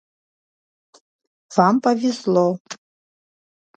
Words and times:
Вам 1.55 1.75
повезло. 1.83 2.47